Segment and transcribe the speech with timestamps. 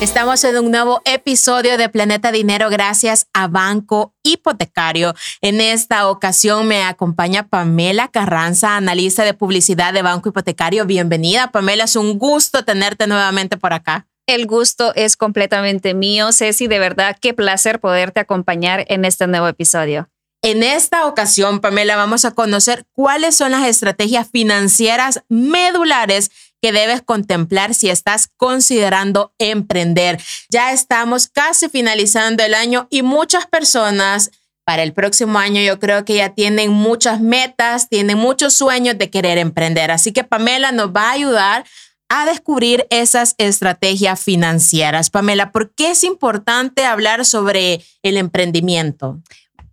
[0.00, 5.14] Estamos en un nuevo episodio de Planeta Dinero gracias a Banco Hipotecario.
[5.42, 10.86] En esta ocasión me acompaña Pamela Carranza, analista de publicidad de Banco Hipotecario.
[10.86, 11.84] Bienvenida, Pamela.
[11.84, 14.06] Es un gusto tenerte nuevamente por acá.
[14.26, 16.66] El gusto es completamente mío, Ceci.
[16.66, 20.08] De verdad, qué placer poderte acompañar en este nuevo episodio.
[20.42, 26.30] En esta ocasión, Pamela, vamos a conocer cuáles son las estrategias financieras medulares
[26.60, 30.20] que debes contemplar si estás considerando emprender.
[30.50, 34.30] Ya estamos casi finalizando el año y muchas personas
[34.64, 39.10] para el próximo año yo creo que ya tienen muchas metas, tienen muchos sueños de
[39.10, 39.90] querer emprender.
[39.90, 41.64] Así que Pamela nos va a ayudar
[42.08, 45.10] a descubrir esas estrategias financieras.
[45.10, 49.20] Pamela, ¿por qué es importante hablar sobre el emprendimiento?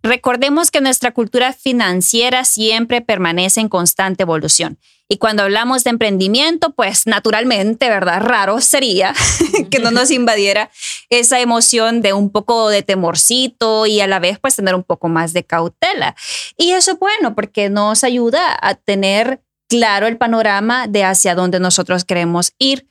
[0.02, 4.78] Recordemos que nuestra cultura financiera siempre permanece en constante evolución.
[5.10, 8.20] Y cuando hablamos de emprendimiento, pues naturalmente, ¿verdad?
[8.20, 9.14] Raro sería
[9.70, 10.70] que no nos invadiera
[11.08, 15.08] esa emoción de un poco de temorcito y a la vez pues tener un poco
[15.08, 16.14] más de cautela.
[16.58, 21.58] Y eso es bueno porque nos ayuda a tener claro el panorama de hacia dónde
[21.58, 22.86] nosotros queremos ir.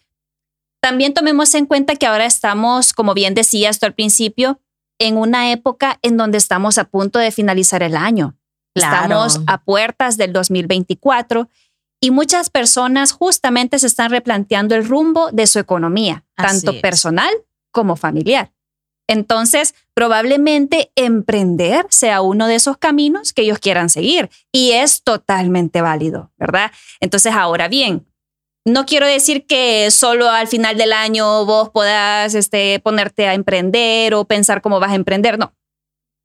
[0.81, 4.59] También tomemos en cuenta que ahora estamos, como bien decía esto al principio,
[4.99, 8.35] en una época en donde estamos a punto de finalizar el año.
[8.73, 11.49] Estamos a puertas del 2024
[11.99, 17.31] y muchas personas justamente se están replanteando el rumbo de su economía, tanto personal
[17.71, 18.51] como familiar.
[19.09, 25.81] Entonces, probablemente emprender sea uno de esos caminos que ellos quieran seguir y es totalmente
[25.81, 26.71] válido, ¿verdad?
[26.99, 28.05] Entonces, ahora bien,
[28.65, 34.13] no quiero decir que solo al final del año vos puedas este, ponerte a emprender
[34.13, 35.53] o pensar cómo vas a emprender, no.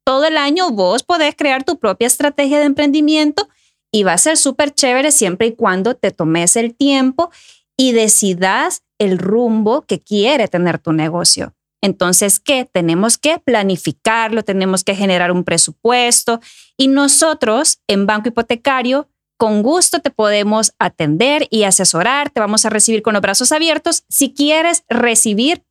[0.04, 3.48] Todo el año vos podés crear tu propia estrategia de emprendimiento
[3.92, 7.30] y va a ser súper chévere siempre y cuando te tomes el tiempo
[7.76, 11.54] y decidas el rumbo que quiere tener tu negocio.
[11.82, 12.64] Entonces, ¿qué?
[12.64, 16.40] Tenemos que planificarlo, tenemos que generar un presupuesto
[16.76, 22.70] y nosotros en Banco Hipotecario con gusto te podemos atender y asesorar, te vamos a
[22.70, 25.64] recibir con los brazos abiertos si quieres recibir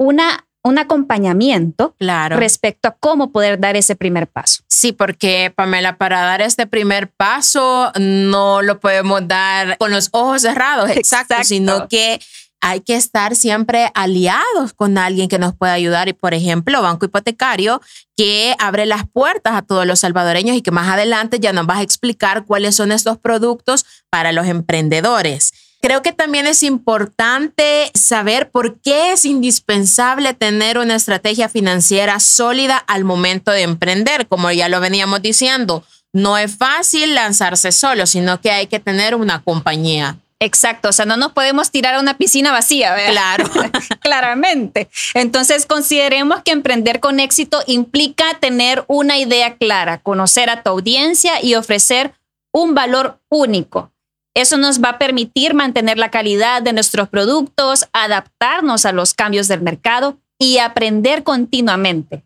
[0.00, 2.36] una un acompañamiento claro.
[2.36, 4.62] respecto a cómo poder dar ese primer paso.
[4.68, 10.42] Sí, porque Pamela, para dar este primer paso no lo podemos dar con los ojos
[10.42, 11.48] cerrados, exacto, exacto.
[11.48, 12.20] sino que
[12.64, 16.08] hay que estar siempre aliados con alguien que nos pueda ayudar.
[16.08, 17.82] Y por ejemplo, Banco Hipotecario,
[18.16, 21.78] que abre las puertas a todos los salvadoreños y que más adelante ya nos vas
[21.78, 25.52] a explicar cuáles son estos productos para los emprendedores.
[25.82, 32.76] Creo que también es importante saber por qué es indispensable tener una estrategia financiera sólida
[32.76, 34.28] al momento de emprender.
[34.28, 39.16] Como ya lo veníamos diciendo, no es fácil lanzarse solo, sino que hay que tener
[39.16, 40.18] una compañía.
[40.38, 43.38] Exacto, o sea, no nos podemos tirar a una piscina vacía, ¿verdad?
[43.52, 44.88] Claro, claramente.
[45.14, 51.42] Entonces, consideremos que emprender con éxito implica tener una idea clara, conocer a tu audiencia
[51.42, 52.14] y ofrecer
[52.52, 53.91] un valor único.
[54.34, 59.48] Eso nos va a permitir mantener la calidad de nuestros productos, adaptarnos a los cambios
[59.48, 62.24] del mercado y aprender continuamente.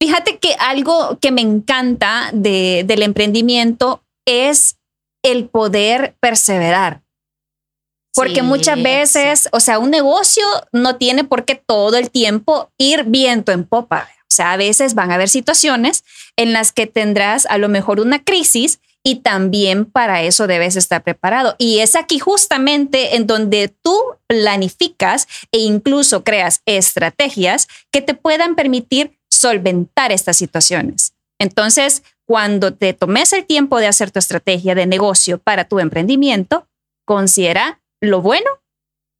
[0.00, 4.76] Fíjate que algo que me encanta de, del emprendimiento es
[5.24, 7.02] el poder perseverar.
[8.14, 10.42] Porque muchas veces, o sea, un negocio
[10.72, 14.08] no tiene por qué todo el tiempo ir viento en popa.
[14.22, 16.02] O sea, a veces van a haber situaciones
[16.36, 21.04] en las que tendrás a lo mejor una crisis y también para eso debes estar
[21.04, 21.54] preparado.
[21.58, 23.96] Y es aquí justamente en donde tú
[24.26, 31.12] planificas e incluso creas estrategias que te puedan permitir solventar estas situaciones.
[31.38, 36.66] Entonces, cuando te tomes el tiempo de hacer tu estrategia de negocio para tu emprendimiento,
[37.04, 38.50] considera lo bueno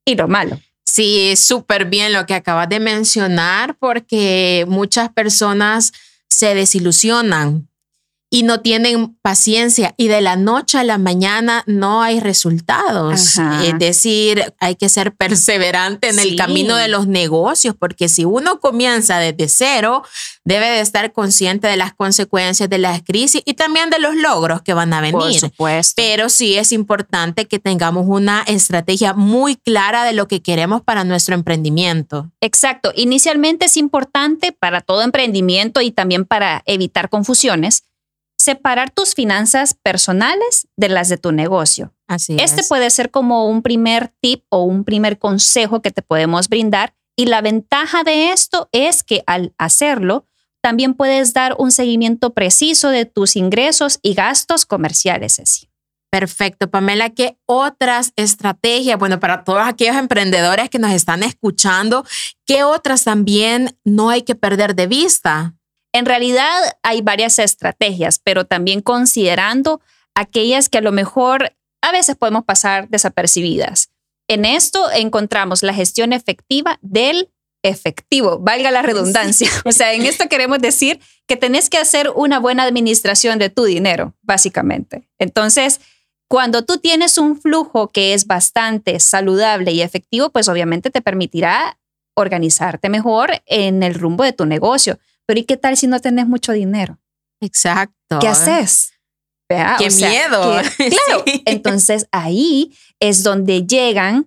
[0.05, 0.59] y lo malo.
[0.85, 5.93] Sí, súper bien lo que acabas de mencionar porque muchas personas
[6.29, 7.69] se desilusionan
[8.29, 13.39] y no tienen paciencia y de la noche a la mañana no hay resultados.
[13.63, 18.59] Es decir, hay que ser perseverante en el camino de los negocios porque si uno
[18.59, 20.03] comienza desde cero,
[20.45, 24.61] debe de estar consciente de las consecuencias de las crisis y también de los logros
[24.63, 25.15] que van a venir.
[25.15, 25.95] Por supuesto.
[25.97, 31.05] Pero sí es importante que tengamos una estrategia muy clara de lo que queremos para
[31.05, 32.31] nuestro emprendimiento.
[32.41, 32.93] Exacto.
[32.97, 37.85] Inicialmente es importante para todo emprendimiento y también para evitar confusiones
[38.47, 41.93] separar tus finanzas personales de las de tu negocio.
[42.07, 42.69] Así Este es.
[42.69, 46.95] puede ser como un primer tip o un primer consejo que te podemos brindar.
[47.17, 50.27] Y la ventaja de esto es que al hacerlo,
[50.63, 55.69] también puedes dar un seguimiento preciso de tus ingresos y gastos comerciales, así.
[56.09, 57.11] Perfecto, Pamela.
[57.11, 62.05] ¿Qué otras estrategias, bueno, para todos aquellos emprendedores que nos están escuchando,
[62.47, 65.57] qué otras también no hay que perder de vista?
[65.97, 69.81] En realidad hay varias estrategias, pero también considerando
[70.15, 73.89] aquellas que a lo mejor a veces podemos pasar desapercibidas.
[74.29, 77.31] En esto encontramos la gestión efectiva del
[77.63, 79.49] efectivo, valga la redundancia.
[79.65, 83.65] O sea, en esto queremos decir que tenés que hacer una buena administración de tu
[83.65, 85.09] dinero, básicamente.
[85.19, 85.81] Entonces,
[86.29, 91.79] cuando tú tienes un flujo que es bastante saludable y efectivo, pues obviamente te permitirá
[92.15, 94.99] organizarte mejor en el rumbo de tu negocio.
[95.27, 96.99] Pero ¿y qué tal si no tenés mucho dinero?
[97.41, 98.19] Exacto.
[98.21, 98.93] ¿Qué haces?
[99.49, 100.61] Vea, Qué o sea, miedo.
[100.77, 101.43] que- claro, Sí.
[101.47, 104.27] entonces ahí es donde llegan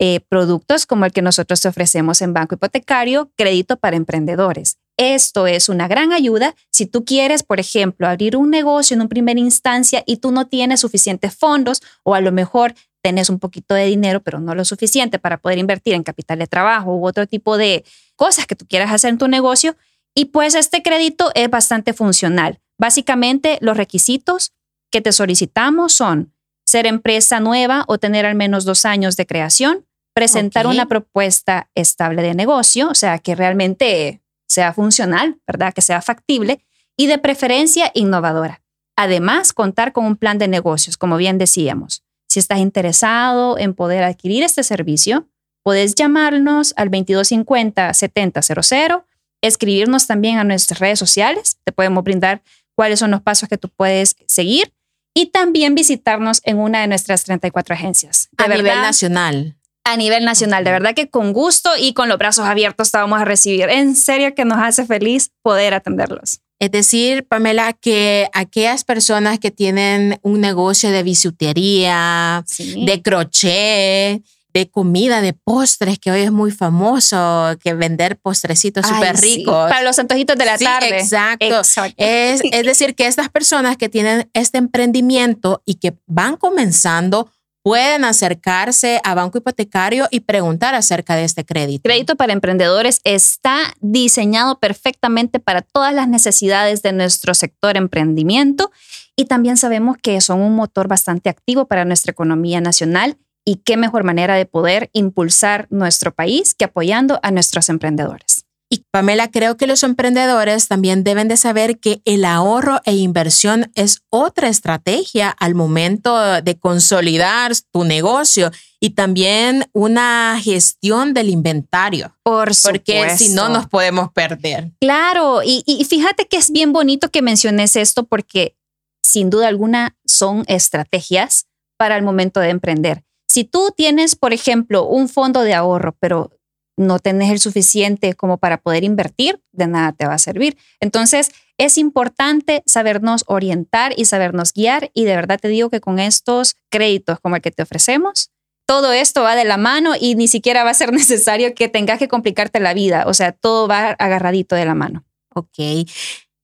[0.00, 4.78] eh, productos como el que nosotros te ofrecemos en Banco Hipotecario, crédito para emprendedores.
[4.96, 9.08] Esto es una gran ayuda si tú quieres, por ejemplo, abrir un negocio en un
[9.08, 13.74] primera instancia y tú no tienes suficientes fondos o a lo mejor tenés un poquito
[13.74, 17.26] de dinero, pero no lo suficiente para poder invertir en capital de trabajo u otro
[17.26, 17.84] tipo de
[18.16, 19.76] cosas que tú quieras hacer en tu negocio.
[20.18, 22.58] Y pues este crédito es bastante funcional.
[22.76, 24.50] Básicamente los requisitos
[24.90, 26.34] que te solicitamos son
[26.66, 29.86] ser empresa nueva o tener al menos dos años de creación,
[30.16, 35.72] presentar una propuesta estable de negocio, o sea, que realmente sea funcional, ¿verdad?
[35.72, 36.66] Que sea factible
[36.96, 38.60] y de preferencia innovadora.
[38.96, 42.02] Además, contar con un plan de negocios, como bien decíamos.
[42.28, 45.28] Si estás interesado en poder adquirir este servicio,
[45.62, 49.04] puedes llamarnos al 2250-7000,
[49.42, 52.42] escribirnos también a nuestras redes sociales, te podemos brindar
[52.74, 54.72] cuáles son los pasos que tú puedes seguir
[55.14, 58.28] y también visitarnos en una de nuestras 34 agencias.
[58.32, 59.56] De a nivel nacional.
[59.84, 60.64] a nivel nacional.
[60.64, 63.68] De verdad que con gusto y con los brazos abiertos te vamos a recibir.
[63.70, 66.40] En serio que nos hace feliz poder atenderlos.
[66.60, 72.84] Es decir, Pamela, que aquellas personas que tienen un negocio de bisutería, Sí.
[72.84, 74.22] de crochet,
[74.58, 79.36] de comida, de postres, que hoy es muy famoso, que vender postrecitos súper sí.
[79.36, 79.70] ricos.
[79.70, 80.98] Para los antojitos de la Sí, tarde.
[80.98, 81.46] Exacto.
[81.46, 81.94] Exacto.
[81.98, 87.30] Es, es decir, que estas personas que tienen este emprendimiento y que van comenzando
[87.62, 91.82] pueden acercarse a Banco Hipotecario y preguntar acerca de este crédito.
[91.82, 98.72] Crédito para emprendedores está diseñado perfectamente para todas las necesidades de nuestro sector emprendimiento
[99.14, 103.18] y también sabemos que son un motor bastante activo para nuestra economía nacional
[103.48, 108.44] y qué mejor manera de poder impulsar nuestro país que apoyando a nuestros emprendedores.
[108.70, 113.72] Y Pamela, creo que los emprendedores también deben de saber que el ahorro e inversión
[113.74, 118.50] es otra estrategia al momento de consolidar tu negocio
[118.80, 123.48] y también una gestión del inventario, Por porque si no supuesto.
[123.48, 124.72] nos podemos perder.
[124.78, 128.58] Claro, y, y fíjate que es bien bonito que menciones esto porque
[129.02, 131.46] sin duda alguna son estrategias
[131.78, 133.07] para el momento de emprender.
[133.28, 136.32] Si tú tienes, por ejemplo, un fondo de ahorro, pero
[136.78, 140.56] no tenés el suficiente como para poder invertir, de nada te va a servir.
[140.80, 145.98] Entonces, es importante sabernos orientar y sabernos guiar y de verdad te digo que con
[145.98, 148.30] estos créditos como el que te ofrecemos,
[148.64, 151.98] todo esto va de la mano y ni siquiera va a ser necesario que tengas
[151.98, 153.04] que complicarte la vida.
[153.06, 155.04] O sea, todo va agarradito de la mano.
[155.34, 155.58] Ok.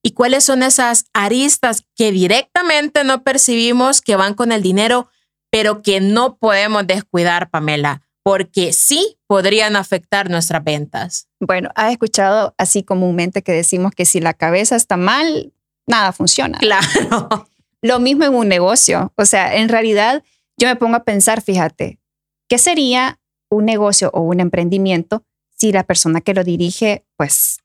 [0.02, 5.08] ¿Y cuáles son esas aristas que directamente no percibimos que van con el dinero,
[5.54, 8.02] pero que no podemos descuidar, Pamela?
[8.24, 11.28] Porque sí podrían afectar nuestras ventas.
[11.38, 15.52] Bueno, has escuchado así comúnmente que decimos que si la cabeza está mal,
[15.86, 16.58] nada funciona.
[16.58, 17.46] Claro.
[17.82, 19.12] Lo mismo en un negocio.
[19.16, 20.24] O sea, en realidad
[20.58, 22.00] yo me pongo a pensar, fíjate,
[22.48, 25.22] ¿qué sería un negocio o un emprendimiento
[25.56, 27.60] si la persona que lo dirige, pues,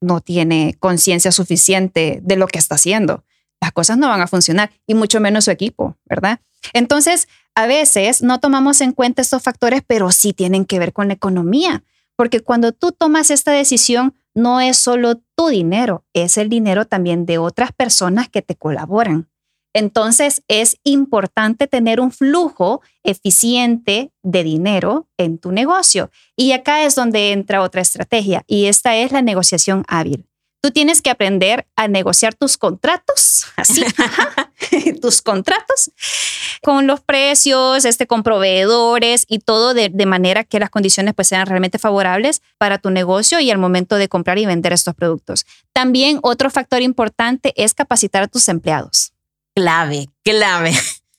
[0.00, 3.22] no tiene conciencia suficiente de lo que está haciendo?
[3.60, 6.40] Las cosas no van a funcionar y mucho menos su equipo, ¿verdad?
[6.72, 11.08] Entonces, a veces no tomamos en cuenta estos factores, pero sí tienen que ver con
[11.08, 11.82] la economía,
[12.16, 17.26] porque cuando tú tomas esta decisión, no es solo tu dinero, es el dinero también
[17.26, 19.28] de otras personas que te colaboran.
[19.72, 26.10] Entonces es importante tener un flujo eficiente de dinero en tu negocio.
[26.36, 30.26] Y acá es donde entra otra estrategia y esta es la negociación hábil.
[30.62, 33.84] Tú tienes que aprender a negociar tus contratos, así,
[35.02, 35.90] tus contratos
[36.62, 41.28] con los precios, este, con proveedores y todo de, de, manera que las condiciones pues
[41.28, 45.46] sean realmente favorables para tu negocio y al momento de comprar y vender estos productos.
[45.72, 49.12] También otro factor importante es capacitar a tus empleados.
[49.54, 50.72] Clave, clave.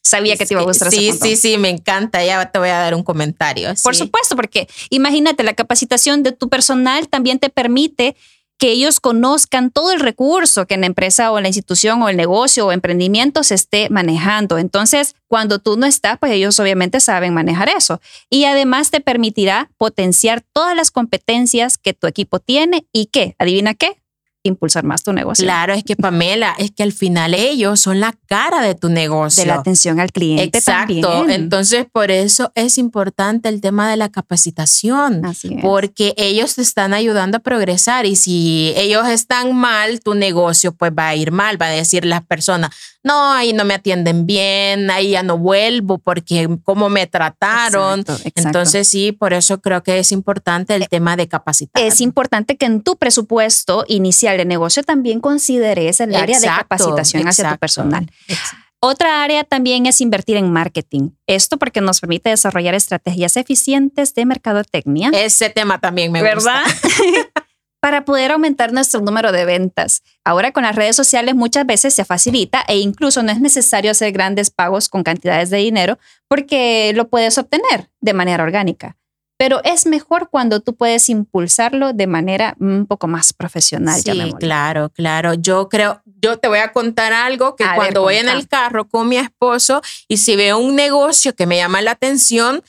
[0.04, 0.92] Sabía que te iba a gustar.
[0.92, 2.24] Sí, sí, sí, me encanta.
[2.26, 3.74] Ya te voy a dar un comentario.
[3.84, 8.16] Por supuesto, porque imagínate, la capacitación de tu personal también te permite
[8.62, 12.10] que ellos conozcan todo el recurso que en la empresa o en la institución o
[12.10, 14.60] el negocio o emprendimiento se esté manejando.
[14.60, 18.00] Entonces, cuando tú no estás, pues ellos obviamente saben manejar eso.
[18.30, 23.74] Y además te permitirá potenciar todas las competencias que tu equipo tiene y que, adivina
[23.74, 23.98] qué,
[24.44, 25.46] impulsar más tu negocio.
[25.46, 29.44] Claro, es que Pamela, es que al final ellos son la cara de tu negocio.
[29.44, 30.58] De la atención al cliente.
[30.58, 31.28] Exacto.
[31.30, 35.26] Entonces, por eso es importante el tema de la capacitación.
[35.26, 35.62] Así es.
[35.62, 40.92] Porque ellos te están ayudando a progresar y si ellos están mal, tu negocio pues
[40.98, 42.72] va a ir mal, va a decir las personas,
[43.04, 48.06] no, ahí no me atienden bien, ahí ya no vuelvo porque cómo me trataron.
[48.36, 51.82] Entonces, sí, por eso creo que es importante el eh, tema de capacitar.
[51.82, 57.28] Es importante que en tu presupuesto inicial de negocio también consideres el área de capacitación
[57.28, 58.10] hacia tu personal.
[58.84, 61.12] Otra área también es invertir en marketing.
[61.28, 65.12] Esto porque nos permite desarrollar estrategias eficientes de mercadotecnia.
[65.14, 66.64] Ese tema también me ¿verdad?
[66.66, 67.42] gusta.
[67.82, 70.04] para poder aumentar nuestro número de ventas.
[70.24, 74.12] Ahora con las redes sociales muchas veces se facilita e incluso no es necesario hacer
[74.14, 78.98] grandes pagos con cantidades de dinero porque lo puedes obtener de manera orgánica
[79.42, 84.00] pero es mejor cuando tú puedes impulsarlo de manera un poco más profesional.
[84.00, 85.34] Sí, claro, claro.
[85.34, 89.10] Yo creo, yo te voy a contar algo que cuando voy en el carro con
[89.10, 92.62] mi esposo y si veo un negocio que me llama la atención,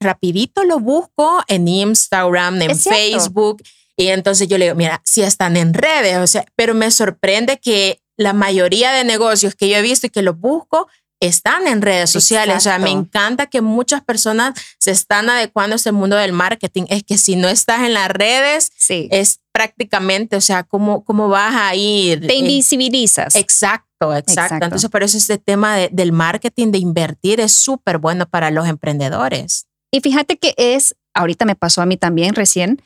[0.00, 3.62] rapidito lo busco en Instagram, en Facebook.
[3.96, 7.60] Y entonces yo le digo, mira, si están en redes, o sea, pero me sorprende
[7.60, 10.88] que la mayoría de negocios que yo he visto y que los busco
[11.26, 12.56] están en redes sociales.
[12.56, 16.84] O sea, me encanta que muchas personas se están adecuando a este mundo del marketing.
[16.88, 21.54] Es que si no estás en las redes, es prácticamente, o sea, ¿cómo, cómo vas
[21.54, 22.26] a ir?
[22.26, 23.36] Te invisibilizas.
[23.36, 24.64] Exacto, exacto.
[24.64, 29.66] Entonces, por eso este tema del marketing, de invertir, es súper bueno para los emprendedores.
[29.90, 32.82] Y fíjate que es, ahorita me pasó a mí también recién,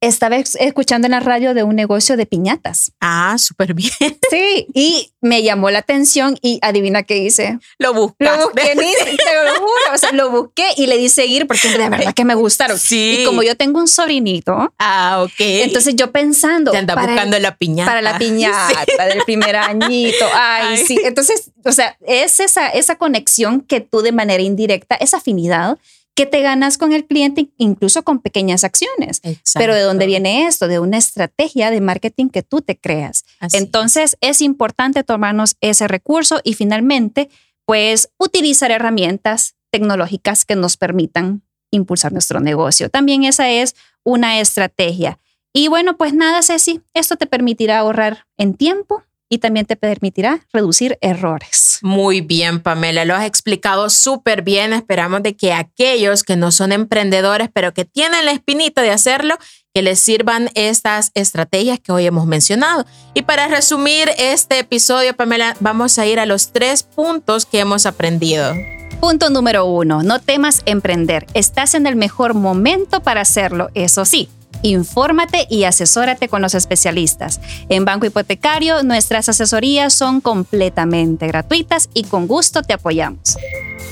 [0.00, 2.92] estaba escuchando en la radio de un negocio de piñatas.
[3.00, 3.90] Ah, súper bien.
[4.30, 7.58] Sí, y me llamó la atención y adivina qué hice.
[7.78, 8.24] Lo busqué.
[8.24, 9.94] Lo busqué, te lo juro.
[9.94, 12.78] O sea, lo busqué y le di seguir porque de verdad que me gustaron.
[12.78, 13.18] Sí.
[13.18, 14.72] Y como yo tengo un sobrinito.
[14.78, 15.34] Ah, ok.
[15.38, 16.70] Entonces yo pensando.
[16.70, 17.90] Te anda buscando la piñata.
[17.90, 20.24] Para la piñata del primer añito.
[20.32, 20.96] Ay, sí.
[21.02, 25.76] Entonces, o sea, es esa, esa conexión que tú de manera indirecta, esa afinidad
[26.20, 29.22] que te ganas con el cliente incluso con pequeñas acciones.
[29.54, 30.68] Pero ¿de dónde viene esto?
[30.68, 33.24] De una estrategia de marketing que tú te creas.
[33.54, 37.30] Entonces es importante tomarnos ese recurso y finalmente,
[37.64, 42.90] pues utilizar herramientas tecnológicas que nos permitan impulsar nuestro negocio.
[42.90, 43.74] También esa es
[44.04, 45.18] una estrategia.
[45.54, 50.40] Y bueno, pues nada, Ceci, esto te permitirá ahorrar en tiempo y también te permitirá
[50.52, 51.78] reducir errores.
[51.82, 54.72] Muy bien, Pamela, lo has explicado súper bien.
[54.72, 59.38] Esperamos de que aquellos que no son emprendedores, pero que tienen la espinita de hacerlo,
[59.72, 62.84] que les sirvan estas estrategias que hoy hemos mencionado.
[63.14, 67.86] Y para resumir este episodio, Pamela, vamos a ir a los tres puntos que hemos
[67.86, 68.52] aprendido.
[69.00, 71.24] Punto número uno, no temas emprender.
[71.34, 74.28] Estás en el mejor momento para hacerlo, eso sí
[74.62, 77.40] Infórmate y asesórate con los especialistas.
[77.68, 83.36] En Banco Hipotecario, nuestras asesorías son completamente gratuitas y con gusto te apoyamos.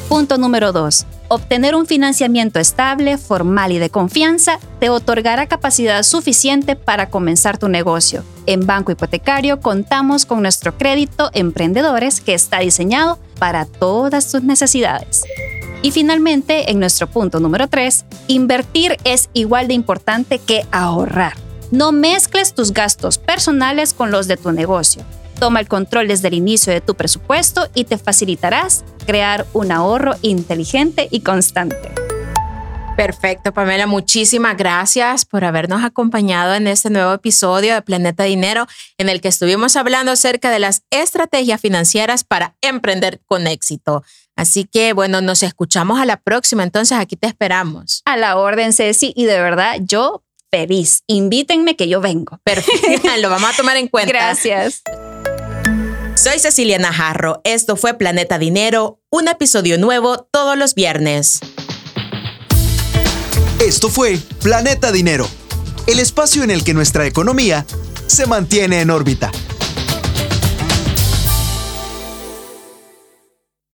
[0.08, 1.06] Punto número 2.
[1.30, 7.68] Obtener un financiamiento estable, formal y de confianza te otorgará capacidad suficiente para comenzar tu
[7.68, 8.24] negocio.
[8.46, 15.24] En Banco Hipotecario contamos con nuestro crédito Emprendedores que está diseñado para todas tus necesidades.
[15.82, 21.34] Y finalmente, en nuestro punto número 3, invertir es igual de importante que ahorrar.
[21.70, 25.04] No mezcles tus gastos personales con los de tu negocio.
[25.38, 30.14] Toma el control desde el inicio de tu presupuesto y te facilitarás crear un ahorro
[30.22, 31.92] inteligente y constante.
[32.98, 33.86] Perfecto, Pamela.
[33.86, 38.66] Muchísimas gracias por habernos acompañado en este nuevo episodio de Planeta Dinero,
[38.98, 44.02] en el que estuvimos hablando acerca de las estrategias financieras para emprender con éxito.
[44.34, 46.64] Así que, bueno, nos escuchamos a la próxima.
[46.64, 48.02] Entonces, aquí te esperamos.
[48.04, 49.12] A la orden, Ceci.
[49.14, 51.04] Y de verdad, yo feliz.
[51.06, 52.40] Invítenme que yo vengo.
[52.42, 53.08] Perfecto.
[53.20, 54.12] Lo vamos a tomar en cuenta.
[54.12, 54.82] Gracias.
[56.20, 57.40] Soy Cecilia Najarro.
[57.44, 61.38] Esto fue Planeta Dinero, un episodio nuevo todos los viernes.
[63.64, 65.28] Esto fue Planeta Dinero,
[65.86, 67.64] el espacio en el que nuestra economía
[68.08, 69.30] se mantiene en órbita.